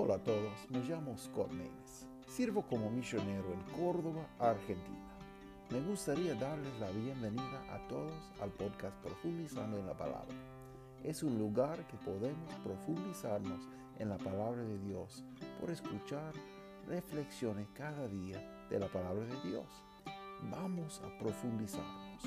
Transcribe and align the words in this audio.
Hola 0.00 0.14
a 0.14 0.22
todos, 0.22 0.70
me 0.70 0.78
llamo 0.84 1.18
Scott 1.18 1.50
Maines. 1.50 2.06
Sirvo 2.28 2.62
como 2.62 2.88
misionero 2.88 3.52
en 3.52 3.60
Córdoba, 3.76 4.28
Argentina. 4.38 5.18
Me 5.70 5.80
gustaría 5.80 6.36
darles 6.36 6.72
la 6.78 6.88
bienvenida 6.92 7.74
a 7.74 7.84
todos 7.88 8.14
al 8.40 8.52
podcast 8.52 8.96
Profundizando 9.02 9.76
en 9.76 9.86
la 9.86 9.96
Palabra. 9.96 10.36
Es 11.02 11.24
un 11.24 11.36
lugar 11.36 11.84
que 11.88 11.96
podemos 11.96 12.54
profundizarnos 12.62 13.66
en 13.98 14.10
la 14.10 14.18
palabra 14.18 14.62
de 14.62 14.78
Dios 14.78 15.24
por 15.58 15.68
escuchar 15.68 16.32
reflexiones 16.86 17.66
cada 17.74 18.06
día 18.06 18.38
de 18.70 18.78
la 18.78 18.86
palabra 18.86 19.24
de 19.24 19.50
Dios. 19.50 19.66
Vamos 20.48 21.02
a 21.02 21.18
profundizarnos. 21.18 22.22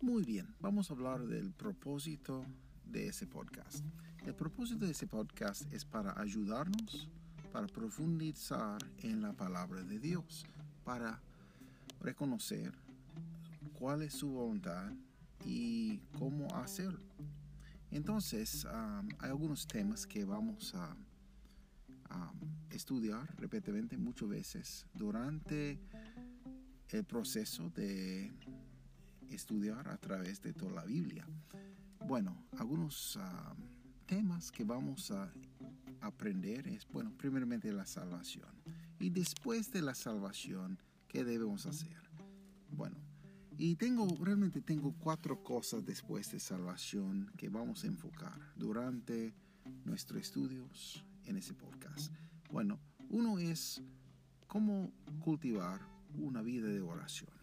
Muy 0.00 0.24
bien, 0.24 0.56
vamos 0.58 0.90
a 0.90 0.94
hablar 0.94 1.20
del 1.26 1.52
propósito 1.52 2.46
de 2.86 3.08
ese 3.08 3.26
podcast. 3.26 3.84
El 4.24 4.34
propósito 4.34 4.84
de 4.86 4.92
ese 4.92 5.06
podcast 5.06 5.72
es 5.72 5.84
para 5.84 6.18
ayudarnos, 6.20 7.08
para 7.52 7.66
profundizar 7.66 8.78
en 8.98 9.22
la 9.22 9.32
palabra 9.32 9.82
de 9.82 9.98
Dios, 9.98 10.44
para 10.84 11.20
reconocer 12.00 12.72
cuál 13.78 14.02
es 14.02 14.14
su 14.14 14.28
voluntad 14.28 14.92
y 15.44 15.98
cómo 16.18 16.52
hacerlo. 16.54 17.00
Entonces, 17.90 18.66
hay 18.66 19.30
algunos 19.30 19.66
temas 19.66 20.06
que 20.06 20.24
vamos 20.24 20.74
a 20.74 20.96
estudiar 22.70 23.34
repetidamente 23.38 23.96
muchas 23.96 24.28
veces 24.28 24.86
durante 24.92 25.80
el 26.88 27.04
proceso 27.04 27.70
de 27.70 28.32
estudiar 29.30 29.88
a 29.88 29.96
través 29.98 30.40
de 30.42 30.52
toda 30.52 30.72
la 30.72 30.84
Biblia. 30.84 31.26
Bueno, 32.06 32.46
algunos 32.58 33.18
ah, 33.20 33.54
temas 34.06 34.50
que 34.52 34.64
vamos 34.64 35.10
a 35.10 35.32
aprender 36.00 36.68
es, 36.68 36.86
bueno, 36.88 37.12
primeramente 37.16 37.72
la 37.72 37.86
salvación. 37.86 38.48
Y 38.98 39.10
después 39.10 39.72
de 39.72 39.82
la 39.82 39.94
salvación, 39.94 40.78
¿qué 41.08 41.24
debemos 41.24 41.66
hacer? 41.66 41.96
Bueno, 42.70 42.96
y 43.58 43.76
tengo, 43.76 44.06
realmente 44.20 44.60
tengo 44.60 44.94
cuatro 44.98 45.42
cosas 45.42 45.84
después 45.84 46.30
de 46.30 46.40
salvación 46.40 47.30
que 47.36 47.48
vamos 47.48 47.84
a 47.84 47.86
enfocar 47.86 48.38
durante 48.54 49.34
nuestros 49.84 50.20
estudios 50.20 51.04
en 51.24 51.36
ese 51.36 51.54
podcast. 51.54 52.12
Bueno, 52.50 52.78
uno 53.08 53.38
es 53.38 53.82
cómo 54.46 54.92
cultivar 55.20 55.80
una 56.18 56.42
vida 56.42 56.68
de 56.68 56.80
oración. 56.80 57.35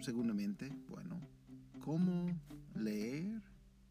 Segundamente, 0.00 0.72
bueno, 0.88 1.20
cómo 1.80 2.26
leer 2.74 3.42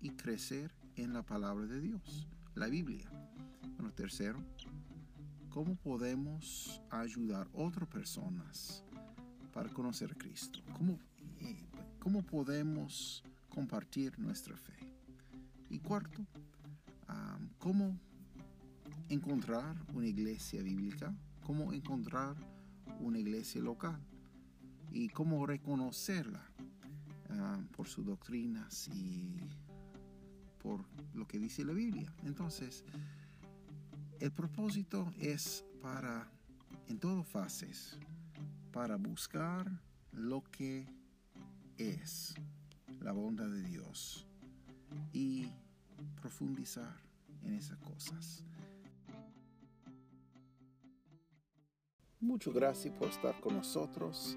y 0.01 0.09
crecer 0.11 0.73
en 0.95 1.13
la 1.13 1.23
palabra 1.23 1.67
de 1.67 1.79
Dios, 1.79 2.27
la 2.55 2.67
Biblia. 2.67 3.09
Bueno, 3.77 3.93
tercero, 3.93 4.43
cómo 5.49 5.75
podemos 5.75 6.81
ayudar 6.89 7.47
a 7.53 7.57
otras 7.57 7.87
personas 7.87 8.83
para 9.53 9.69
conocer 9.69 10.11
a 10.11 10.15
Cristo. 10.15 10.59
¿Cómo, 10.75 10.97
cómo 11.99 12.23
podemos 12.23 13.23
compartir 13.49 14.17
nuestra 14.19 14.55
fe. 14.57 14.77
Y 15.69 15.79
cuarto, 15.79 16.25
cómo 17.57 17.99
encontrar 19.09 19.75
una 19.93 20.07
iglesia 20.07 20.63
bíblica, 20.63 21.13
cómo 21.43 21.73
encontrar 21.73 22.35
una 22.99 23.19
iglesia 23.19 23.61
local 23.61 23.99
y 24.91 25.09
cómo 25.09 25.45
reconocerla 25.45 26.49
Ah, 27.31 27.59
por 27.77 27.87
sus 27.87 28.05
doctrinas 28.05 28.87
y 28.87 29.39
por 30.63 30.83
lo 31.13 31.27
que 31.27 31.37
dice 31.37 31.63
la 31.63 31.73
Biblia. 31.73 32.11
Entonces, 32.23 32.83
el 34.19 34.31
propósito 34.31 35.13
es 35.19 35.63
para, 35.79 36.27
en 36.87 36.99
todas 36.99 37.27
fases, 37.27 37.99
para 38.71 38.95
buscar 38.95 39.69
lo 40.11 40.43
que 40.43 40.87
es 41.77 42.33
la 42.99 43.11
bondad 43.11 43.47
de 43.47 43.61
Dios 43.61 44.27
y 45.13 45.45
profundizar 46.19 46.97
en 47.43 47.53
esas 47.53 47.77
cosas. 47.77 48.43
Muchas 52.19 52.53
gracias 52.55 52.93
por 52.95 53.09
estar 53.09 53.39
con 53.39 53.53
nosotros. 53.53 54.35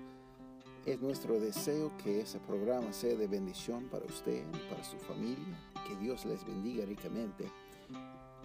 Es 0.85 1.01
nuestro 1.01 1.39
deseo 1.39 1.93
que 2.03 2.21
ese 2.21 2.41
programa 2.41 2.93
sea 2.93 3.15
de 3.15 3.29
bendición 3.29 3.85
para 3.85 4.05
usted 4.05 4.45
y 4.53 4.69
para 4.69 4.83
su 4.83 4.97
familia. 4.99 5.57
Que 5.87 5.95
Dios 5.97 6.25
les 6.25 6.45
bendiga 6.45 6.85
ricamente. 6.85 7.49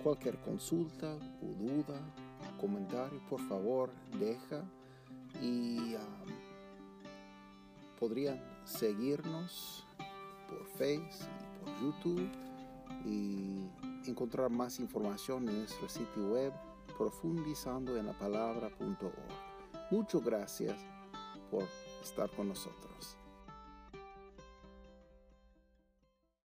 Cualquier 0.03 0.39
consulta 0.41 1.15
o 1.41 1.47
duda, 1.59 1.99
comentario, 2.59 3.19
por 3.27 3.41
favor, 3.47 3.89
deja 4.19 4.63
y 5.41 5.95
um, 5.95 6.27
podrían 7.99 8.39
seguirnos 8.65 9.83
por 10.47 10.63
Facebook 10.77 11.09
y 11.41 11.65
por 11.65 11.81
YouTube 11.81 12.29
y 13.03 13.67
encontrar 14.07 14.51
más 14.51 14.79
información 14.79 15.49
en 15.49 15.59
nuestro 15.59 15.89
sitio 15.89 16.33
web 16.33 16.53
profundizando 16.97 17.97
en 17.97 18.05
la 18.05 18.13
palabra.org. 18.13 19.91
Muchas 19.91 20.23
gracias 20.23 20.75
por 21.49 21.63
estar 22.03 22.29
con 22.29 22.47
nosotros. 22.47 23.17